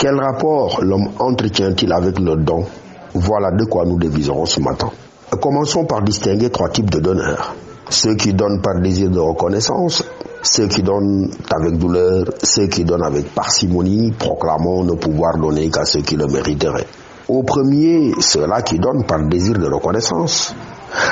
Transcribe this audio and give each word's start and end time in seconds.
Quel 0.00 0.18
rapport 0.18 0.80
l'homme 0.82 1.10
entretient-il 1.18 1.92
avec 1.92 2.18
le 2.18 2.34
don 2.36 2.64
Voilà 3.12 3.50
de 3.50 3.66
quoi 3.66 3.84
nous 3.84 3.98
deviserons 3.98 4.46
ce 4.46 4.58
matin. 4.58 4.88
Commençons 5.42 5.84
par 5.84 6.00
distinguer 6.00 6.48
trois 6.48 6.70
types 6.70 6.88
de 6.88 7.00
donneurs. 7.00 7.54
Ceux 7.90 8.14
qui 8.14 8.32
donnent 8.32 8.62
par 8.62 8.80
désir 8.80 9.10
de 9.10 9.18
reconnaissance, 9.18 10.02
ceux 10.42 10.68
qui 10.68 10.82
donnent 10.82 11.28
avec 11.54 11.76
douleur, 11.76 12.24
ceux 12.42 12.68
qui 12.68 12.84
donnent 12.84 13.04
avec 13.04 13.34
parcimonie, 13.34 14.10
proclamant 14.12 14.84
ne 14.84 14.94
pouvoir 14.94 15.36
donner 15.36 15.68
qu'à 15.68 15.84
ceux 15.84 16.00
qui 16.00 16.16
le 16.16 16.28
mériteraient. 16.28 16.86
Au 17.28 17.42
premier, 17.42 18.12
ceux-là 18.18 18.62
qui 18.62 18.78
donnent 18.78 19.04
par 19.04 19.22
désir 19.28 19.58
de 19.58 19.66
reconnaissance. 19.66 20.54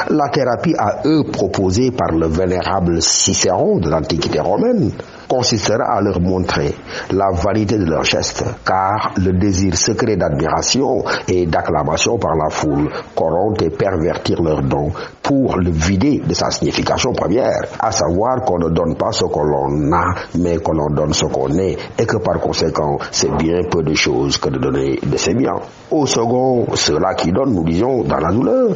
La 0.09 0.31
thérapie 0.31 0.75
à 0.79 1.03
eux 1.05 1.25
proposée 1.31 1.91
par 1.91 2.13
le 2.13 2.27
vénérable 2.27 3.03
Cicéron 3.03 3.81
de 3.81 3.91
l'Antiquité 3.91 4.41
romaine 4.41 4.93
consistera 5.29 5.85
à 5.97 6.01
leur 6.01 6.21
montrer 6.21 6.75
la 7.13 7.31
vanité 7.31 7.79
de 7.79 7.85
leur 7.85 8.05
geste, 8.05 8.45
car 8.65 9.13
le 9.17 9.33
désir 9.33 9.77
secret 9.77 10.17
d'admiration 10.17 11.05
et 11.29 11.47
d'acclamation 11.47 12.19
par 12.19 12.35
la 12.35 12.51
foule 12.51 12.91
corrompt 13.15 13.61
et 13.63 13.71
pervertir 13.71 14.43
leur 14.43 14.63
don 14.63 14.91
pour 15.29 15.59
le 15.59 15.71
vider 15.71 16.23
de 16.27 16.33
sa 16.33 16.51
signification 16.51 17.13
première, 17.13 17.61
à 17.79 17.93
savoir 17.93 18.41
qu'on 18.47 18.59
ne 18.59 18.71
donne 18.71 18.97
pas 18.97 19.13
ce 19.13 19.25
que 19.25 19.39
l'on 19.39 19.93
a, 19.93 20.15
mais 20.39 20.57
qu'on 20.57 20.79
en 20.79 20.89
donne 20.89 21.13
ce 21.13 21.27
qu'on 21.27 21.51
est, 21.59 21.77
et 21.99 22.07
que 22.07 22.17
par 22.17 22.41
conséquent, 22.41 22.97
c'est 23.11 23.31
bien 23.37 23.61
peu 23.71 23.83
de 23.83 23.93
choses 23.93 24.39
que 24.39 24.49
de 24.49 24.59
donner 24.59 24.99
de 25.03 25.17
ses 25.19 25.35
biens. 25.35 25.61
Au 25.91 26.07
second, 26.07 26.67
ceux-là 26.75 27.13
qui 27.15 27.31
donnent, 27.31 27.53
nous 27.53 27.65
disons, 27.65 28.05
dans 28.05 28.17
la 28.17 28.31
douleur, 28.33 28.69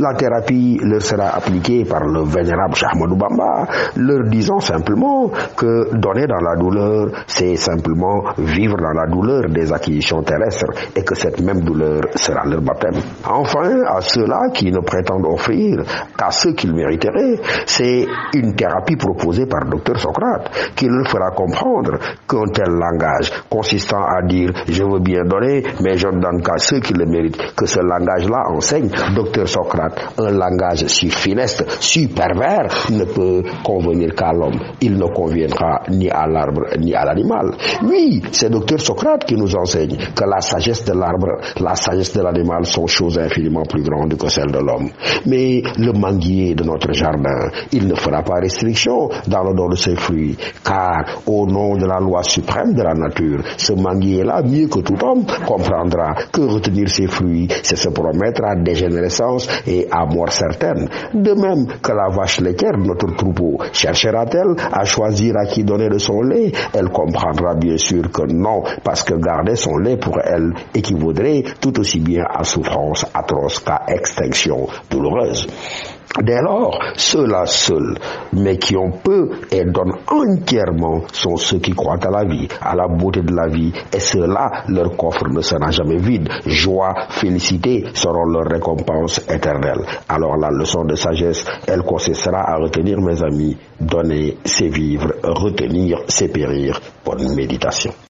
la 0.00 0.14
thérapie 0.14 0.78
leur 0.82 1.02
sera 1.02 1.28
appliquée 1.36 1.84
par 1.84 2.04
le 2.04 2.22
vénérable 2.24 2.74
Shahmadou 2.74 3.16
Bamba, 3.16 3.66
leur 3.96 4.24
disant 4.30 4.60
simplement 4.60 5.30
que 5.56 5.94
donner 5.94 6.26
dans 6.26 6.40
la 6.40 6.56
douleur, 6.56 7.08
c'est 7.26 7.56
simplement 7.56 8.22
vivre 8.38 8.76
dans 8.78 8.92
la 8.92 9.06
douleur 9.06 9.50
des 9.50 9.70
acquisitions 9.72 10.22
terrestres 10.22 10.72
et 10.96 11.02
que 11.02 11.14
cette 11.14 11.40
même 11.42 11.60
douleur 11.60 12.00
sera 12.14 12.46
leur 12.46 12.62
baptême. 12.62 13.00
Enfin, 13.28 13.82
à 13.86 14.00
ceux-là 14.00 14.48
qui 14.54 14.70
ne 14.70 14.80
prétendent 14.80 15.26
offrir 15.26 15.82
qu'à 16.16 16.30
ceux 16.30 16.52
qu'ils 16.52 16.74
mériteraient, 16.74 17.40
c'est 17.66 18.06
une 18.34 18.54
thérapie 18.54 18.96
proposée 18.96 19.46
par 19.46 19.64
Dr 19.66 19.98
Socrate 19.98 20.50
qui 20.76 20.86
leur 20.86 21.08
fera 21.08 21.30
comprendre 21.30 21.98
qu'un 22.28 22.46
tel 22.52 22.70
langage 22.70 23.30
consistant 23.48 24.02
à 24.04 24.22
dire 24.22 24.50
je 24.68 24.82
veux 24.84 25.00
bien 25.00 25.24
donner, 25.24 25.62
mais 25.80 25.96
je 25.96 26.08
ne 26.08 26.20
donne 26.20 26.42
qu'à 26.42 26.58
ceux 26.58 26.80
qui 26.80 26.92
le 26.94 27.06
méritent, 27.06 27.54
que 27.56 27.66
ce 27.66 27.80
langage-là 27.80 28.50
enseigne 28.50 28.90
Dr 29.14 29.48
Socrate, 29.48 30.14
un 30.18 30.30
langage 30.30 30.86
si 30.86 31.10
funeste, 31.10 31.64
si 31.80 32.08
pervers, 32.08 32.68
ne 32.90 33.04
peut 33.04 33.42
convenir 33.64 34.14
qu'à 34.14 34.32
l'homme. 34.32 34.58
Il 34.80 34.96
ne 34.96 35.06
conviendra 35.06 35.82
ni 35.90 36.08
à 36.10 36.26
l'arbre 36.26 36.66
ni 36.78 36.94
à 36.94 37.04
l'animal. 37.04 37.52
Oui, 37.82 38.22
c'est 38.32 38.50
docteur 38.50 38.80
Socrate 38.80 39.24
qui 39.24 39.34
nous 39.34 39.54
enseigne 39.56 39.96
que 40.14 40.24
la 40.24 40.40
sagesse 40.40 40.84
de 40.84 40.92
l'arbre, 40.92 41.40
la 41.60 41.74
sagesse 41.74 42.12
de 42.14 42.22
l'animal 42.22 42.64
sont 42.64 42.86
choses 42.86 43.18
infiniment 43.18 43.62
plus 43.62 43.82
grandes 43.82 44.16
que 44.16 44.28
celles 44.28 44.50
de 44.50 44.58
l'homme. 44.58 44.90
Mais 45.26 45.62
le 45.78 45.87
manguier 45.90 46.54
de 46.54 46.64
notre 46.64 46.92
jardin, 46.92 47.50
il 47.72 47.86
ne 47.86 47.94
fera 47.94 48.22
pas 48.22 48.40
restriction 48.40 49.08
dans 49.26 49.42
le 49.44 49.54
don 49.54 49.68
de 49.68 49.76
ses 49.76 49.96
fruits, 49.96 50.36
car 50.64 51.04
au 51.26 51.46
nom 51.46 51.76
de 51.76 51.86
la 51.86 51.98
loi 51.98 52.22
suprême 52.22 52.74
de 52.74 52.82
la 52.82 52.94
nature, 52.94 53.42
ce 53.56 53.72
manguier-là, 53.72 54.42
mieux 54.42 54.66
que 54.68 54.80
tout 54.80 54.96
homme, 55.04 55.24
comprendra 55.46 56.14
que 56.32 56.40
retenir 56.42 56.88
ses 56.88 57.06
fruits, 57.06 57.48
c'est 57.62 57.76
se 57.76 57.88
promettre 57.88 58.44
à 58.44 58.54
dégénérescence 58.56 59.48
et 59.66 59.86
à 59.90 60.04
mort 60.06 60.32
certaine. 60.32 60.88
De 61.14 61.32
même 61.32 61.66
que 61.82 61.92
la 61.92 62.08
vache 62.08 62.40
laitière 62.40 62.76
notre 62.78 63.14
troupeau 63.14 63.58
cherchera-t-elle 63.72 64.54
à 64.72 64.84
choisir 64.84 65.36
à 65.36 65.46
qui 65.46 65.64
donner 65.64 65.88
de 65.88 65.98
son 65.98 66.22
lait, 66.22 66.52
elle 66.72 66.88
comprendra 66.88 67.54
bien 67.54 67.76
sûr 67.76 68.10
que 68.10 68.22
non, 68.32 68.62
parce 68.82 69.02
que 69.02 69.14
garder 69.14 69.56
son 69.56 69.78
lait 69.78 69.96
pour 69.96 70.18
elle 70.22 70.52
équivaudrait 70.74 71.44
tout 71.60 71.78
aussi 71.78 72.00
bien 72.00 72.24
à 72.28 72.44
souffrance 72.44 73.04
atroce 73.14 73.58
qu'à 73.60 73.82
extinction 73.88 74.66
douloureuse. 74.90 75.46
Dès 76.22 76.40
lors, 76.42 76.78
ceux-là 76.96 77.46
seuls, 77.46 77.96
mais 78.32 78.58
qui 78.58 78.76
ont 78.76 78.90
peu 78.90 79.30
et 79.52 79.64
donnent 79.64 79.94
entièrement, 80.10 81.02
sont 81.12 81.36
ceux 81.36 81.58
qui 81.58 81.72
croient 81.72 82.04
à 82.04 82.10
la 82.10 82.24
vie, 82.24 82.48
à 82.60 82.74
la 82.74 82.88
beauté 82.88 83.22
de 83.22 83.32
la 83.34 83.46
vie, 83.46 83.72
et 83.94 84.00
ceux-là, 84.00 84.64
leur 84.68 84.96
coffre 84.96 85.28
ne 85.28 85.40
sera 85.40 85.70
jamais 85.70 85.98
vide. 85.98 86.28
Joie, 86.44 86.94
félicité 87.10 87.84
seront 87.94 88.24
leur 88.24 88.46
récompense 88.50 89.20
éternelle. 89.28 89.84
Alors 90.08 90.36
la 90.36 90.50
leçon 90.50 90.84
de 90.84 90.96
sagesse, 90.96 91.44
elle 91.66 91.82
consistera 91.82 92.50
à 92.50 92.56
retenir, 92.56 93.00
mes 93.00 93.22
amis, 93.22 93.56
donner, 93.80 94.38
c'est 94.44 94.68
vivre, 94.68 95.12
retenir, 95.22 96.00
c'est 96.08 96.32
périr. 96.32 96.80
Bonne 97.04 97.34
méditation. 97.36 97.92